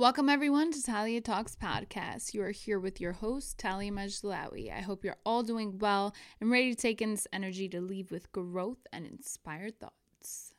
[0.00, 2.32] Welcome everyone to Talia Talks podcast.
[2.32, 4.74] You are here with your host, Talia Majlawi.
[4.74, 8.10] I hope you're all doing well and ready to take in this energy to leave
[8.10, 10.54] with growth and inspired thoughts.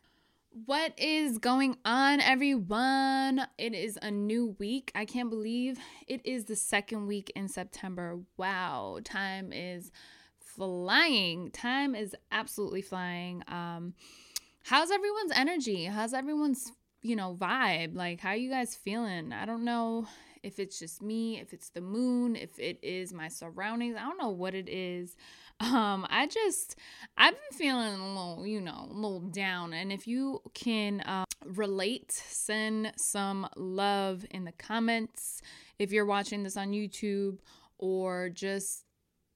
[0.67, 3.47] What is going on, everyone?
[3.57, 4.91] It is a new week.
[4.93, 8.19] I can't believe it is the second week in September.
[8.37, 9.91] Wow, time is
[10.37, 11.49] flying.
[11.49, 13.41] Time is absolutely flying.
[13.47, 13.95] Um,
[14.65, 15.85] how's everyone's energy?
[15.85, 17.95] How's everyone's you know, vibe.
[17.95, 19.33] Like, how you guys feeling?
[19.33, 20.07] I don't know
[20.43, 23.95] if it's just me, if it's the moon, if it is my surroundings.
[23.95, 25.15] I don't know what it is.
[25.61, 26.75] Um, I just,
[27.15, 29.73] I've been feeling a little, you know, a little down.
[29.73, 35.39] And if you can uh, relate, send some love in the comments.
[35.77, 37.37] If you're watching this on YouTube,
[37.77, 38.85] or just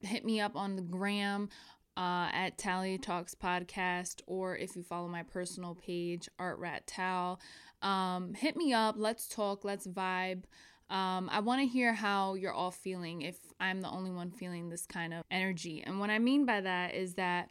[0.00, 1.48] hit me up on the gram
[1.96, 7.40] uh, at Talia Talks Podcast, or if you follow my personal page, Art Rat Tal.
[7.82, 8.96] Um, hit me up.
[8.98, 9.64] Let's talk.
[9.64, 10.44] Let's vibe.
[10.88, 14.68] Um, I want to hear how you're all feeling if I'm the only one feeling
[14.68, 15.82] this kind of energy.
[15.84, 17.50] And what I mean by that is that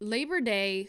[0.00, 0.88] Labor Day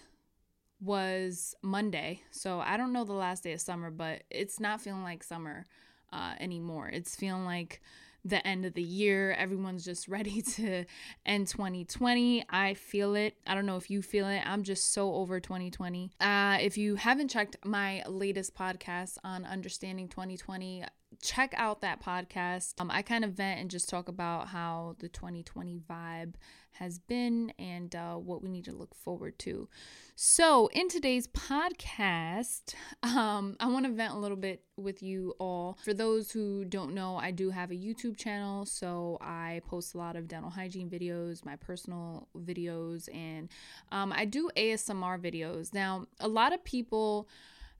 [0.79, 2.21] was Monday.
[2.31, 5.67] So I don't know the last day of summer, but it's not feeling like summer
[6.11, 6.89] uh, anymore.
[6.89, 7.81] It's feeling like
[8.23, 9.33] the end of the year.
[9.33, 10.85] Everyone's just ready to
[11.25, 12.45] end 2020.
[12.49, 13.35] I feel it.
[13.47, 14.41] I don't know if you feel it.
[14.45, 16.11] I'm just so over 2020.
[16.19, 20.83] Uh, if you haven't checked my latest podcast on understanding 2020,
[21.21, 22.73] check out that podcast.
[22.79, 26.35] Um, I kind of vent and just talk about how the 2020 vibe
[26.73, 29.67] has been and uh, what we need to look forward to.
[30.15, 35.77] So, in today's podcast, um, I want to vent a little bit with you all.
[35.83, 39.97] For those who don't know, I do have a YouTube channel, so I post a
[39.97, 43.49] lot of dental hygiene videos, my personal videos, and
[43.91, 45.73] um, I do ASMR videos.
[45.73, 47.27] Now, a lot of people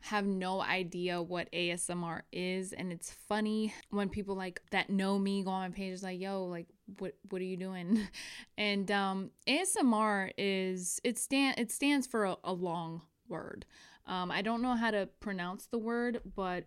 [0.02, 5.44] have no idea what ASMR is and it's funny when people like that know me
[5.44, 8.07] go on my page like yo like what what are you doing?
[8.57, 13.66] And um ASMR is it stand it stands for a, a long word.
[14.07, 16.66] Um I don't know how to pronounce the word but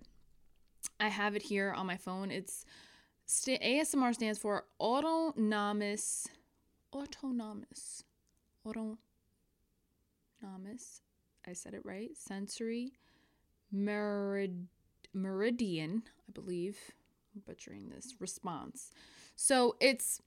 [1.01, 2.31] I have it here on my phone.
[2.31, 2.65] It's
[3.27, 6.29] st- ASMR stands for autonomous
[6.95, 8.05] autonomous
[8.65, 8.99] autonomous
[11.47, 12.93] I said it right sensory
[13.75, 14.67] merid-
[15.13, 16.79] meridian, I believe.
[17.35, 18.93] I'm butchering this response.
[19.37, 20.21] So it's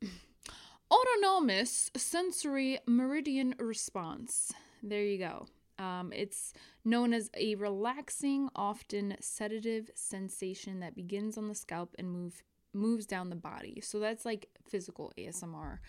[0.91, 4.51] autonomous sensory meridian response.
[4.83, 5.47] There you go.
[5.79, 6.53] Um, it's
[6.83, 12.43] known as a relaxing, often sedative sensation that begins on the scalp and move
[12.73, 13.81] moves down the body.
[13.81, 15.79] So that's like physical ASMR.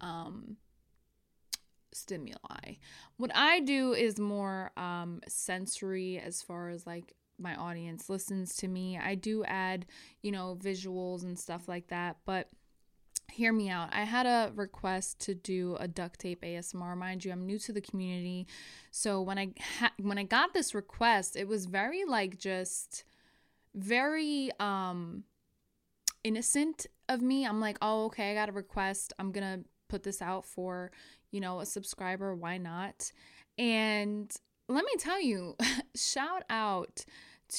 [0.00, 0.56] Um,
[1.92, 2.76] stimuli.
[3.16, 8.68] What I do is more um, sensory as far as like my audience listens to
[8.68, 8.98] me.
[8.98, 9.86] I do add,
[10.22, 12.48] you know, visuals and stuff like that, but
[13.30, 13.88] hear me out.
[13.92, 16.96] I had a request to do a duct tape ASMR.
[16.96, 18.46] Mind you, I'm new to the community.
[18.90, 23.04] So when I ha- when I got this request, it was very like just
[23.74, 25.24] very um
[26.24, 27.46] innocent of me.
[27.46, 29.12] I'm like, "Oh, okay, I got a request.
[29.18, 30.90] I'm going to put this out for,
[31.36, 33.12] you know, a subscriber, why not?
[33.58, 34.34] And
[34.70, 35.54] let me tell you,
[35.94, 37.04] shout out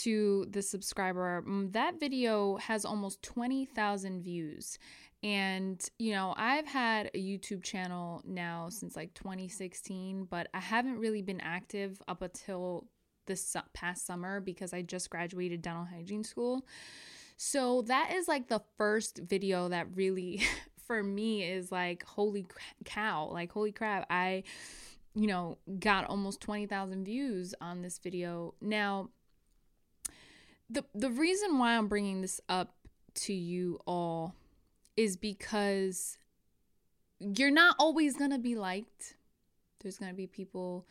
[0.01, 1.43] to the subscriber.
[1.47, 4.79] Mm, that video has almost 20,000 views.
[5.21, 10.97] And, you know, I've had a YouTube channel now since like 2016, but I haven't
[10.97, 12.87] really been active up until
[13.27, 16.65] this past summer because I just graduated dental hygiene school.
[17.35, 20.41] So that is like the first video that really
[20.87, 22.47] for me is like holy
[22.85, 24.43] cow like holy crap i
[25.17, 28.53] you know got almost 20,000 views on this video.
[28.61, 29.09] Now
[30.69, 32.73] the the reason why I'm bringing this up
[33.25, 34.35] to you all
[34.95, 36.17] is because
[37.19, 39.15] you're not always going to be liked.
[39.81, 40.87] There's going to be people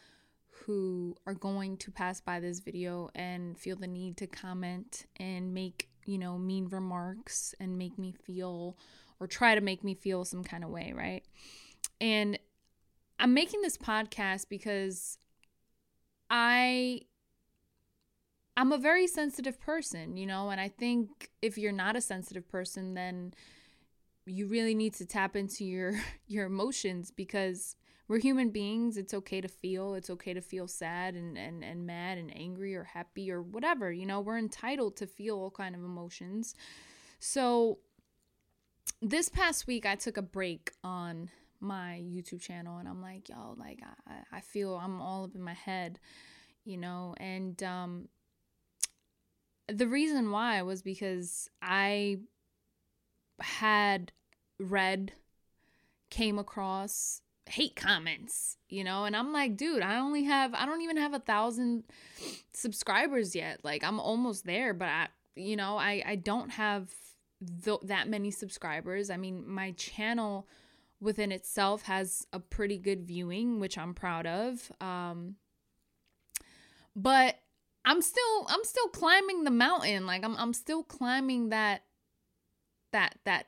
[0.65, 5.55] who are going to pass by this video and feel the need to comment and
[5.55, 8.77] make you know mean remarks and make me feel
[9.21, 11.25] or try to make me feel some kind of way, right?
[12.01, 12.39] And
[13.19, 15.19] I'm making this podcast because
[16.29, 17.03] I
[18.59, 22.49] I'm a very sensitive person, you know, and I think if you're not a sensitive
[22.49, 23.35] person then
[24.27, 25.93] you really need to tap into your
[26.27, 27.77] your emotions because
[28.09, 28.97] we're human beings.
[28.97, 29.95] It's okay to feel.
[29.95, 33.91] It's okay to feel sad and, and, and mad and angry or happy or whatever.
[33.91, 36.55] You know, we're entitled to feel all kind of emotions.
[37.19, 37.79] So
[39.03, 43.55] this past week I took a break on my YouTube channel and I'm like, yo,
[43.59, 45.99] like I, I feel I'm all up in my head,
[46.65, 48.09] you know, and um
[49.69, 52.19] the reason why was because I
[53.41, 54.13] had
[54.59, 55.13] read,
[56.11, 60.83] came across hate comments, you know, and I'm like, dude, I only have, I don't
[60.83, 61.85] even have a thousand
[62.53, 63.61] subscribers yet.
[63.65, 66.91] Like, I'm almost there, but I, you know, I, I don't have
[67.65, 69.11] th- that many subscribers.
[69.11, 70.49] I mean, my channel
[71.01, 74.71] within itself has a pretty good viewing, which I'm proud of.
[74.81, 75.37] Um,
[76.95, 77.37] but
[77.85, 80.07] I'm still I'm still climbing the mountain.
[80.07, 81.83] Like I'm I'm still climbing that
[82.93, 83.47] that that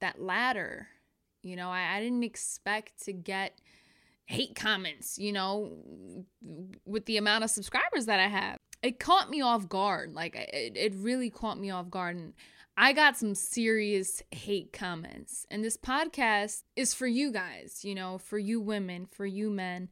[0.00, 0.88] that ladder.
[1.42, 3.60] You know, I, I didn't expect to get
[4.26, 5.72] hate comments, you know,
[6.84, 8.58] with the amount of subscribers that I have.
[8.82, 10.14] It caught me off guard.
[10.14, 12.16] Like it, it really caught me off guard.
[12.16, 12.34] And
[12.80, 15.44] I got some serious hate comments.
[15.50, 19.88] And this podcast is for you guys, you know, for you women, for you men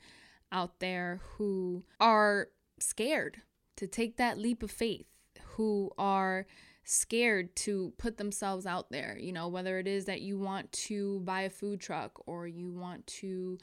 [0.52, 2.46] out there who are
[2.78, 3.38] scared
[3.78, 5.08] to take that leap of faith,
[5.56, 6.46] who are
[6.84, 11.18] scared to put themselves out there, you know, whether it is that you want to
[11.24, 13.58] buy a food truck or you want to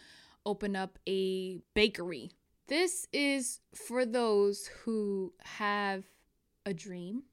[0.46, 2.30] open up a bakery.
[2.68, 6.04] This is for those who have
[6.66, 7.24] a dream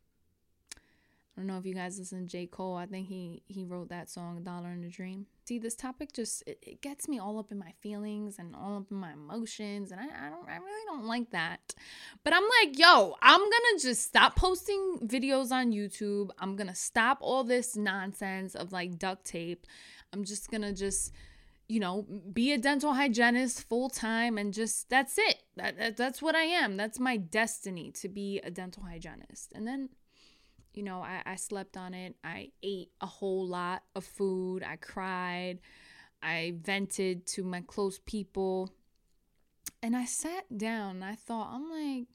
[1.37, 2.47] I don't know if you guys listen to J.
[2.47, 2.77] Cole.
[2.77, 6.43] I think he he wrote that song "Dollar and a Dream." See, this topic just
[6.47, 9.93] it, it, gets me all up in my feelings and all up in my emotions,
[9.93, 11.75] and I, I don't I really don't like that.
[12.25, 16.31] But I'm like, yo, I'm gonna just stop posting videos on YouTube.
[16.38, 19.67] I'm gonna stop all this nonsense of like duct tape.
[20.12, 21.12] I'm just gonna just
[21.69, 25.43] you know be a dental hygienist full time and just that's it.
[25.56, 26.77] That, that that's what I am.
[26.77, 29.53] That's my destiny to be a dental hygienist.
[29.55, 29.91] And then
[30.75, 32.17] you know, I, I slept on it.
[32.22, 34.62] I ate a whole lot of food.
[34.62, 35.58] I cried.
[36.22, 38.70] I vented to my close people.
[39.82, 42.08] And I sat down and I thought, I'm like,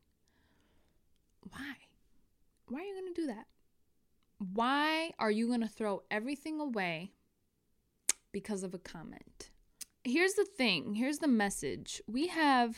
[1.50, 1.76] why?
[2.68, 3.46] Why are you going to do that?
[4.54, 7.12] Why are you going to throw everything away
[8.32, 9.50] because of a comment?
[10.04, 12.02] Here's the thing here's the message.
[12.06, 12.78] We have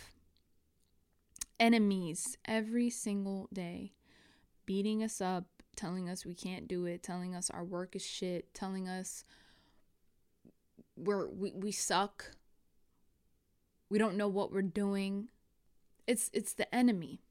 [1.60, 3.94] enemies every single day
[4.66, 8.54] beating us up, telling us we can't do it, telling us our work is shit,
[8.54, 9.24] telling us
[10.98, 12.32] we're we, we suck.
[13.90, 15.30] We don't know what we're doing.
[16.08, 17.22] It's it's the enemy.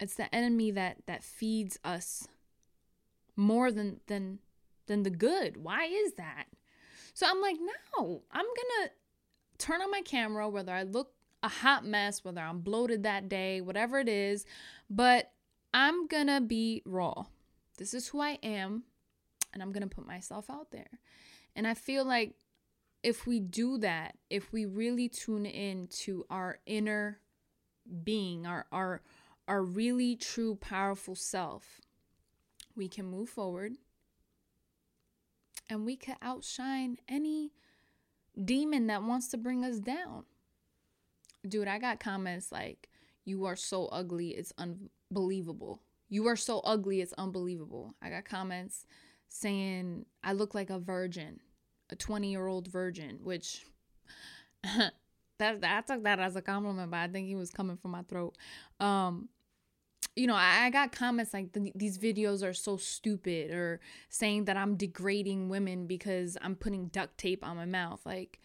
[0.00, 2.26] It's the enemy that that feeds us
[3.36, 4.40] more than than
[4.86, 5.56] than the good.
[5.56, 6.46] Why is that?
[7.14, 8.90] So I'm like, no, I'm gonna
[9.58, 11.12] turn on my camera, whether I look
[11.42, 14.46] a hot mess, whether I'm bloated that day, whatever it is,
[14.88, 15.32] but
[15.74, 17.24] I'm gonna be raw.
[17.78, 18.84] This is who I am,
[19.52, 21.00] and I'm going to put myself out there.
[21.54, 22.34] And I feel like
[23.02, 27.18] if we do that, if we really tune in to our inner
[28.04, 29.02] being, our our
[29.48, 31.80] our really true powerful self,
[32.76, 33.72] we can move forward
[35.68, 37.52] and we can outshine any
[38.42, 40.24] demon that wants to bring us down.
[41.46, 42.88] Dude, I got comments like
[43.24, 45.80] you are so ugly, it's unbelievable.
[46.12, 47.94] You are so ugly, it's unbelievable.
[48.02, 48.84] I got comments
[49.30, 51.40] saying I look like a virgin,
[51.88, 53.64] a 20 year old virgin, which
[54.62, 54.92] that,
[55.40, 58.36] I took that as a compliment, but I think he was coming from my throat.
[58.78, 59.30] Um,
[60.14, 63.80] you know, I, I got comments like these videos are so stupid, or
[64.10, 68.02] saying that I'm degrading women because I'm putting duct tape on my mouth.
[68.04, 68.38] Like,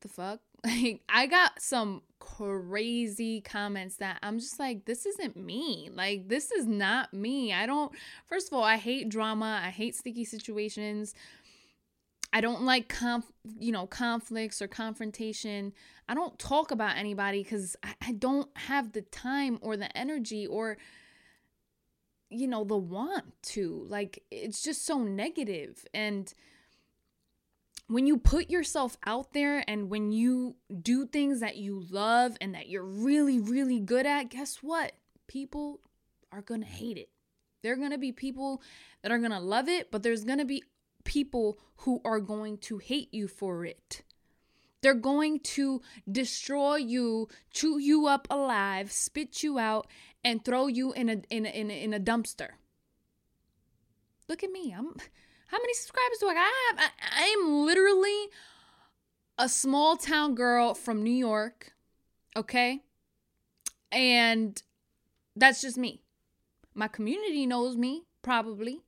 [0.00, 0.38] the fuck?
[0.64, 5.90] Like, I got some crazy comments that I'm just like, this isn't me.
[5.92, 7.52] Like, this is not me.
[7.52, 7.90] I don't,
[8.26, 9.60] first of all, I hate drama.
[9.64, 11.14] I hate sticky situations.
[12.32, 13.24] I don't like conf,
[13.58, 15.72] you know, conflicts or confrontation.
[16.08, 20.46] I don't talk about anybody because I, I don't have the time or the energy
[20.46, 20.76] or,
[22.28, 23.84] you know, the want to.
[23.88, 25.84] Like, it's just so negative.
[25.92, 26.32] And,
[27.90, 32.54] when you put yourself out there and when you do things that you love and
[32.54, 34.92] that you're really, really good at, guess what?
[35.26, 35.80] People
[36.30, 37.08] are going to hate it.
[37.62, 38.62] There are going to be people
[39.02, 40.62] that are going to love it, but there's going to be
[41.02, 44.02] people who are going to hate you for it.
[44.82, 49.88] They're going to destroy you, chew you up alive, spit you out,
[50.22, 52.50] and throw you in a in a, in a, in a dumpster.
[54.28, 54.72] Look at me.
[54.76, 54.94] I'm
[55.50, 56.90] how many subscribers do I have?
[57.18, 58.28] I, am literally
[59.36, 61.72] a small town girl from New York,
[62.36, 62.82] okay?
[63.90, 64.62] And
[65.34, 66.02] that's just me.
[66.74, 68.82] My community knows me, probably.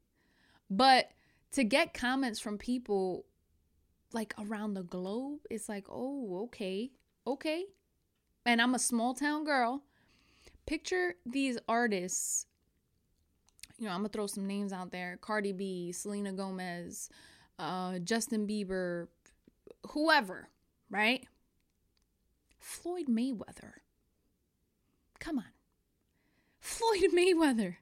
[0.70, 1.10] But
[1.52, 3.24] to get comments from people
[4.12, 6.92] like around the globe, it's like, oh, okay,
[7.26, 7.64] okay.
[8.46, 9.82] And I'm a small town girl.
[10.64, 12.46] Picture these artists
[13.82, 17.10] you know, I'm gonna throw some names out there Cardi B, Selena Gomez,
[17.58, 19.08] uh, Justin Bieber,
[19.88, 20.48] whoever,
[20.88, 21.26] right?
[22.60, 23.72] Floyd Mayweather.
[25.18, 25.46] Come on.
[26.60, 27.76] Floyd Mayweather.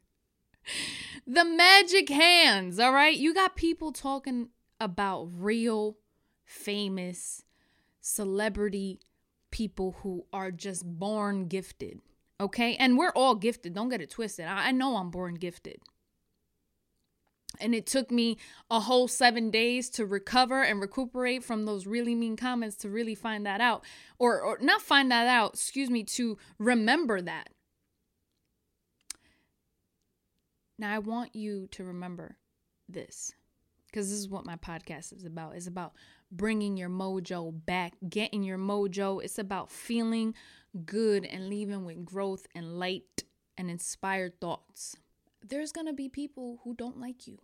[1.27, 3.17] The magic hands, all right?
[3.17, 4.49] You got people talking
[4.81, 5.99] about real
[6.47, 7.45] famous
[8.01, 9.01] celebrity
[9.51, 12.01] people who are just born gifted.
[12.41, 12.75] Okay.
[12.77, 13.75] And we're all gifted.
[13.75, 14.47] Don't get it twisted.
[14.47, 15.79] I, I know I'm born gifted.
[17.61, 18.39] And it took me
[18.71, 23.15] a whole seven days to recover and recuperate from those really mean comments to really
[23.15, 23.85] find that out.
[24.19, 27.51] Or, or not find that out, excuse me, to remember that.
[30.79, 32.39] Now, I want you to remember
[32.89, 33.35] this
[33.87, 35.55] because this is what my podcast is about.
[35.55, 35.93] It's about
[36.31, 39.23] bringing your mojo back, getting your mojo.
[39.23, 40.35] It's about feeling
[40.85, 43.25] good and leaving with growth and light
[43.59, 44.97] and inspired thoughts.
[45.47, 47.39] There's to be people who don't like you.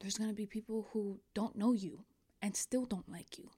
[0.00, 2.04] There's to be people who don't know you
[2.40, 3.50] and still don't like you.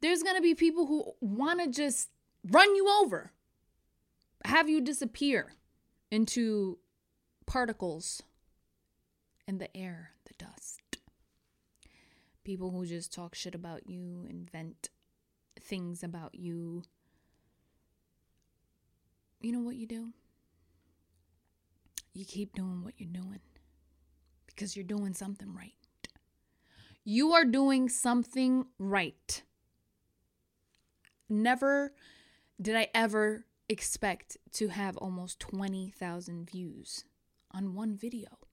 [0.00, 2.10] There's to be people who want to just
[2.50, 3.32] run you over,
[4.44, 5.54] have you disappear
[6.10, 6.78] into
[7.46, 8.22] particles
[9.48, 10.75] in the air, the dust
[12.46, 14.88] people who just talk shit about you, invent
[15.60, 16.84] things about you.
[19.40, 20.12] You know what you do?
[22.14, 23.40] You keep doing what you're doing
[24.46, 25.72] because you're doing something right.
[27.04, 29.42] You are doing something right.
[31.28, 31.94] Never
[32.62, 37.04] did I ever expect to have almost 20,000 views
[37.50, 38.45] on one video.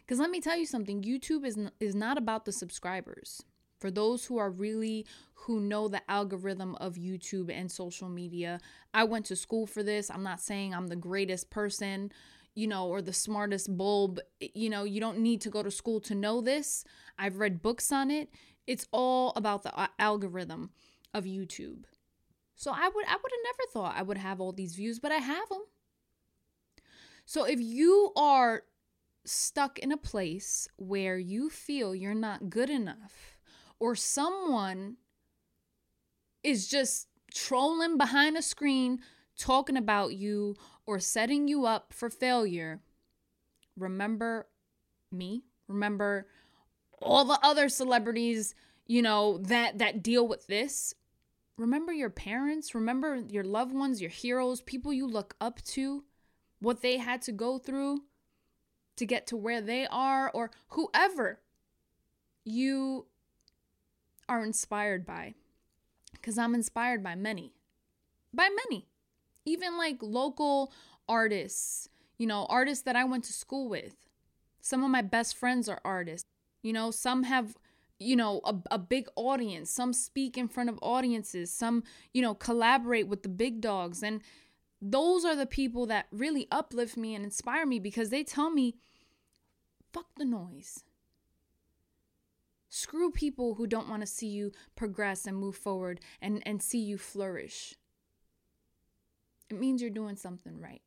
[0.00, 3.42] Because let me tell you something YouTube is, n- is not about the subscribers.
[3.78, 8.58] For those who are really who know the algorithm of YouTube and social media,
[8.94, 10.10] I went to school for this.
[10.10, 12.10] I'm not saying I'm the greatest person,
[12.54, 14.18] you know, or the smartest bulb.
[14.40, 16.84] You know, you don't need to go to school to know this.
[17.18, 18.30] I've read books on it.
[18.66, 20.70] It's all about the uh, algorithm
[21.12, 21.84] of YouTube.
[22.56, 25.12] So I would I would have never thought I would have all these views, but
[25.12, 25.62] I have them.
[27.26, 28.62] So if you are
[29.28, 33.38] stuck in a place where you feel you're not good enough
[33.78, 34.96] or someone
[36.42, 39.00] is just trolling behind a screen
[39.38, 40.56] talking about you
[40.86, 42.80] or setting you up for failure,
[43.76, 44.46] remember
[45.12, 45.42] me.
[45.68, 46.28] Remember
[47.02, 48.54] all the other celebrities,
[48.86, 50.94] you know, that that deal with this.
[51.58, 56.04] Remember your parents, remember your loved ones, your heroes, people you look up to,
[56.60, 58.02] what they had to go through
[58.96, 61.40] to get to where they are or whoever
[62.44, 63.06] you
[64.28, 65.34] are inspired by.
[66.12, 67.52] Because I'm inspired by many,
[68.32, 68.88] by many,
[69.44, 70.72] even like local
[71.08, 71.88] artists,
[72.18, 73.94] you know, artists that I went to school with.
[74.60, 76.28] Some of my best friends are artists.
[76.62, 77.56] You know, some have,
[78.00, 79.70] you know, a, a big audience.
[79.70, 81.52] Some speak in front of audiences.
[81.52, 84.02] Some, you know, collaborate with the big dogs.
[84.02, 84.20] And
[84.82, 88.74] those are the people that really uplift me and inspire me because they tell me
[89.96, 90.84] fuck the noise.
[92.68, 96.80] Screw people who don't want to see you progress and move forward and, and see
[96.80, 97.74] you flourish.
[99.48, 100.82] It means you're doing something right.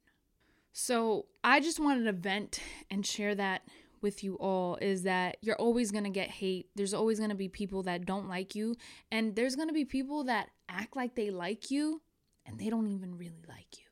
[0.74, 2.60] So I just wanted to vent
[2.92, 3.64] and share that
[4.02, 6.68] with you all is that you're always going to get hate.
[6.76, 8.76] There's always going to be people that don't like you.
[9.12, 12.02] And there's going to be people that act like they like you
[12.46, 13.89] and they don't even really like you.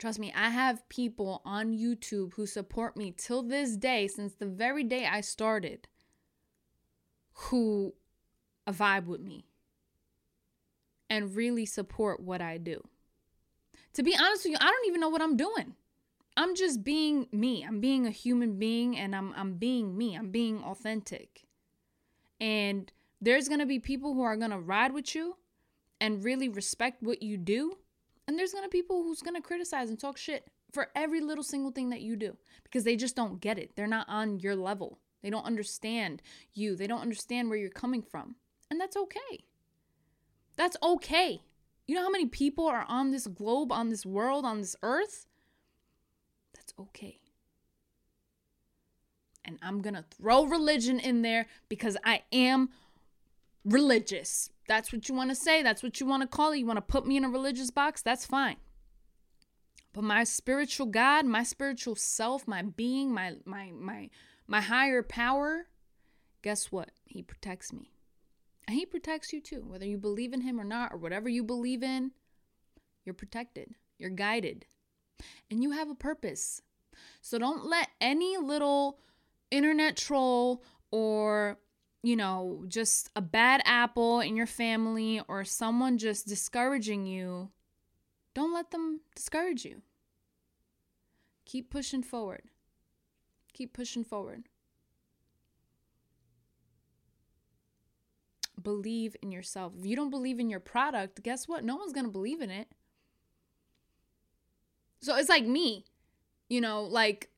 [0.00, 4.46] Trust me, I have people on YouTube who support me till this day, since the
[4.46, 5.88] very day I started,
[7.34, 7.92] who
[8.66, 9.44] vibe with me
[11.10, 12.82] and really support what I do.
[13.94, 15.74] To be honest with you, I don't even know what I'm doing.
[16.34, 17.62] I'm just being me.
[17.62, 20.16] I'm being a human being and I'm I'm being me.
[20.16, 21.42] I'm being authentic.
[22.40, 22.90] And
[23.20, 25.36] there's going to be people who are going to ride with you
[26.00, 27.76] and really respect what you do
[28.30, 31.90] and there's be people who's to criticize and talk shit for every little single thing
[31.90, 33.72] that you do because they just don't get it.
[33.74, 35.00] They're not on your level.
[35.20, 36.22] They don't understand
[36.54, 36.76] you.
[36.76, 38.36] They don't understand where you're coming from.
[38.70, 39.42] And that's okay.
[40.54, 41.42] That's okay.
[41.88, 45.26] You know how many people are on this globe, on this world, on this earth?
[46.54, 47.18] That's okay.
[49.44, 52.68] And I'm going to throw religion in there because I am
[53.64, 54.50] religious.
[54.68, 55.62] That's what you want to say.
[55.62, 56.58] That's what you want to call it.
[56.58, 58.02] You want to put me in a religious box?
[58.02, 58.56] That's fine.
[59.92, 64.10] But my spiritual God, my spiritual self, my being, my my my
[64.46, 65.66] my higher power,
[66.42, 66.90] guess what?
[67.04, 67.90] He protects me.
[68.68, 69.64] And he protects you too.
[69.66, 72.12] Whether you believe in him or not or whatever you believe in,
[73.04, 73.74] you're protected.
[73.98, 74.66] You're guided.
[75.50, 76.62] And you have a purpose.
[77.20, 79.00] So don't let any little
[79.50, 80.62] internet troll
[80.92, 81.58] or
[82.02, 87.50] you know, just a bad apple in your family or someone just discouraging you,
[88.34, 89.82] don't let them discourage you.
[91.44, 92.42] Keep pushing forward.
[93.52, 94.44] Keep pushing forward.
[98.62, 99.72] Believe in yourself.
[99.78, 101.64] If you don't believe in your product, guess what?
[101.64, 102.68] No one's going to believe in it.
[105.02, 105.86] So it's like me,
[106.48, 107.30] you know, like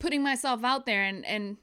[0.00, 1.56] putting myself out there and and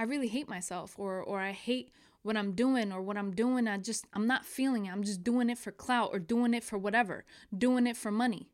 [0.00, 1.90] I really hate myself or or I hate
[2.22, 4.92] what I'm doing or what I'm doing I just I'm not feeling it.
[4.92, 7.26] I'm just doing it for clout or doing it for whatever,
[7.56, 8.48] doing it for money.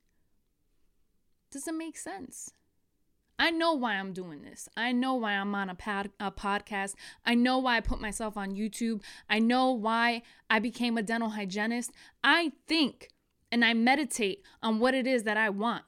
[1.52, 2.50] Doesn't make sense.
[3.38, 4.68] I know why I'm doing this.
[4.76, 6.94] I know why I'm on a, pod, a podcast.
[7.24, 9.02] I know why I put myself on YouTube.
[9.30, 11.92] I know why I became a dental hygienist.
[12.24, 13.10] I think
[13.52, 15.84] and I meditate on what it is that I want.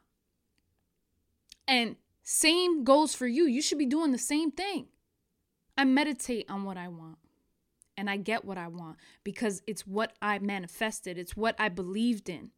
[1.67, 3.47] And same goes for you.
[3.47, 4.87] You should be doing the same thing.
[5.79, 7.19] I meditate on what I want
[7.97, 12.29] and I get what I want because it's what I manifested, it's what I believed
[12.29, 12.51] in.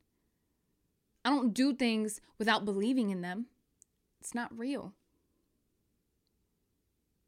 [1.23, 3.47] I don't do things without believing in them.
[4.23, 4.95] It's not real.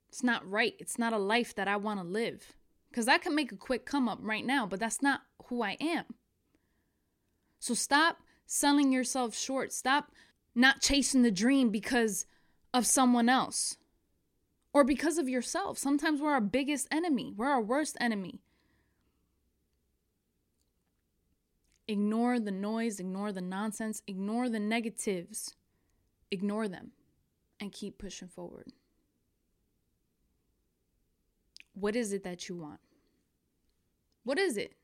[0.09, 0.73] It's not right.
[0.79, 2.55] It's not a life that I want to live.
[2.91, 5.77] Because I can make a quick come up right now, but that's not who I
[5.79, 6.05] am.
[7.59, 9.75] So stop selling yourself short.
[9.75, 10.11] Stop
[10.55, 12.25] not chasing the dream because
[12.73, 13.77] of someone else
[14.73, 15.79] or because of yourself.
[15.79, 18.41] Sometimes we're our biggest enemy, we're our worst enemy.
[21.89, 25.57] Ignore the noise, ignore the nonsense, ignore the negatives,
[26.31, 26.93] ignore them,
[27.61, 28.73] and keep pushing forward.
[31.75, 32.81] What is it that you want?
[34.25, 34.75] What is it?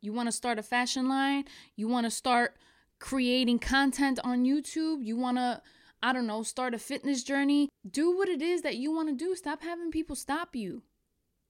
[0.00, 1.44] You want to start a fashion line?
[1.76, 2.56] You want to start
[3.00, 5.02] creating content on YouTube?
[5.02, 5.60] You want to,
[6.02, 7.68] I don't know, start a fitness journey?
[7.88, 9.34] Do what it is that you want to do.
[9.34, 10.82] Stop having people stop you.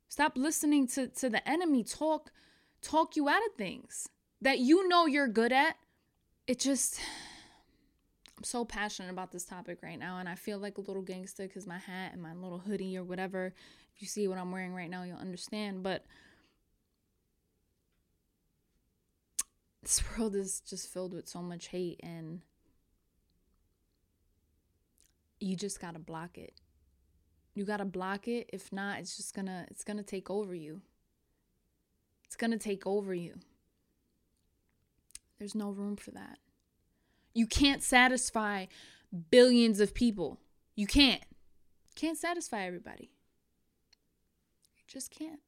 [0.08, 2.30] Stop listening to, to the enemy talk
[2.82, 4.08] talk you out of things
[4.42, 5.76] that you know you're good at.
[6.46, 7.00] It just
[8.38, 11.48] I'm so passionate about this topic right now and I feel like a little gangster
[11.48, 13.54] cuz my hat and my little hoodie or whatever.
[13.96, 16.04] If you see what I'm wearing right now, you'll understand, but
[19.82, 22.42] this world is just filled with so much hate and
[25.44, 26.60] you just got to block it.
[27.54, 28.50] You got to block it.
[28.52, 30.80] If not, it's just going to it's going to take over you.
[32.24, 33.34] It's going to take over you.
[35.38, 36.38] There's no room for that.
[37.32, 38.66] You can't satisfy
[39.30, 40.40] billions of people.
[40.74, 41.22] You can't.
[41.94, 43.10] Can't satisfy everybody.
[44.76, 45.40] You just can't.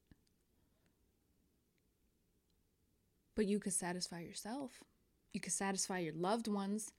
[3.37, 4.83] but you could satisfy yourself.
[5.33, 6.91] You could satisfy your loved ones,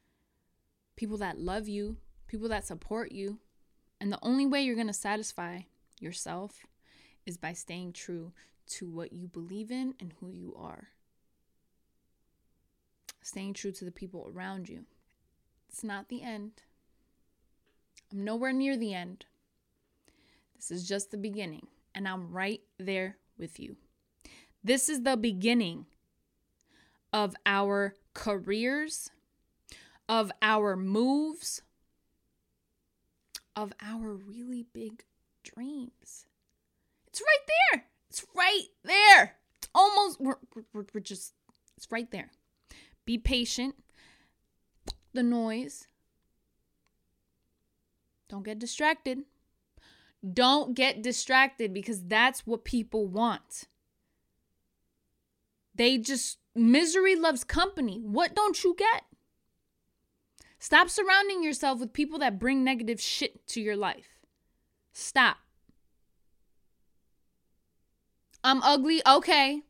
[0.95, 3.39] people that love you, people that support you.
[3.99, 5.61] And the only way you're going to satisfy
[5.99, 6.65] yourself
[7.25, 8.31] is by staying true
[8.67, 10.89] to what you believe in and who you are.
[13.21, 14.85] Staying true to the people around you.
[15.69, 16.63] It's not the end.
[18.11, 19.25] I'm nowhere near the end.
[20.55, 23.75] This is just the beginning, and I'm right there with you.
[24.63, 25.85] This is the beginning
[27.13, 29.09] of our careers,
[30.09, 31.61] of our moves,
[33.57, 35.03] of our really big
[35.43, 36.27] dreams.
[37.07, 37.85] It's right there.
[38.07, 39.35] It's right there.
[39.57, 40.37] It's almost, we're,
[40.73, 41.33] we're, we're just,
[41.75, 42.29] it's right there.
[43.03, 43.75] Be patient.
[45.13, 45.87] The noise.
[48.29, 49.23] Don't get distracted.
[50.33, 53.63] Don't get distracted because that's what people want.
[55.73, 57.99] They just Misery loves company.
[58.03, 59.03] What don't you get?
[60.59, 64.19] Stop surrounding yourself with people that bring negative shit to your life.
[64.91, 65.37] Stop.
[68.43, 69.01] I'm ugly.
[69.05, 69.61] Okay.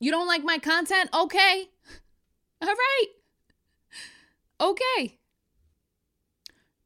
[0.00, 1.10] You don't like my content?
[1.12, 1.70] Okay.
[2.62, 3.06] All right.
[4.60, 5.18] Okay.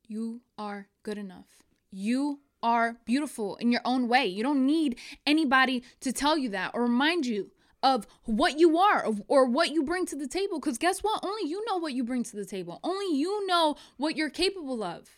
[0.06, 1.64] You are good enough.
[1.90, 4.26] You are beautiful in your own way.
[4.26, 7.50] You don't need anybody to tell you that or remind you
[7.82, 10.58] of what you are or what you bring to the table.
[10.60, 11.24] Because guess what?
[11.24, 12.80] Only you know what you bring to the table.
[12.82, 15.08] Only you know what you're capable of.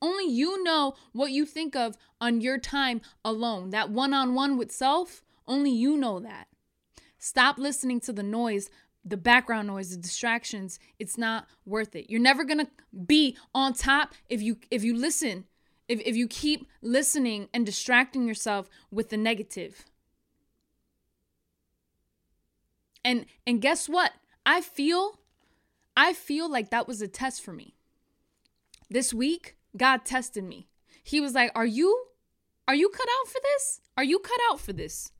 [0.00, 3.70] Only you know what you think of on your time alone.
[3.70, 6.48] That one on one with self, only you know that.
[7.18, 8.68] Stop listening to the noise,
[9.04, 10.78] the background noise, the distractions.
[10.98, 12.10] It's not worth it.
[12.10, 12.70] You're never going to
[13.06, 15.44] be on top if you if you listen
[15.88, 19.84] if, if you keep listening and distracting yourself with the negative.
[23.04, 24.12] And and guess what?
[24.46, 25.18] I feel
[25.96, 27.74] I feel like that was a test for me.
[28.90, 30.68] This week, God tested me.
[31.02, 32.06] He was like, "Are you
[32.66, 33.80] are you cut out for this?
[33.96, 35.12] Are you cut out for this?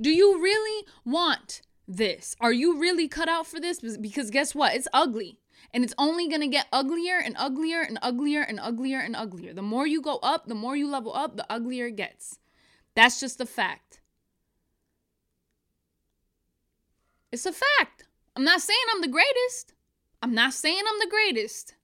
[0.00, 2.34] Do you really want this?
[2.40, 3.80] Are you really cut out for this?
[3.96, 4.74] Because guess what?
[4.74, 5.38] It's ugly.
[5.72, 9.52] And it's only going to get uglier and uglier and uglier and uglier and uglier.
[9.52, 12.38] The more you go up, the more you level up, the uglier it gets.
[12.94, 14.00] That's just a fact.
[17.30, 18.04] It's a fact.
[18.34, 19.74] I'm not saying I'm the greatest.
[20.22, 21.74] I'm not saying I'm the greatest.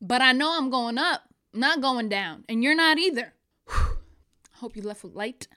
[0.00, 2.44] But I know I'm going up, not going down.
[2.48, 3.34] And you're not either.
[3.68, 3.94] I
[4.54, 5.48] hope you left with light.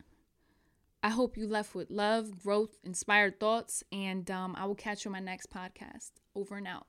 [1.03, 3.83] I hope you left with love, growth, inspired thoughts.
[3.91, 6.11] And um, I will catch you on my next podcast.
[6.35, 6.87] Over and out.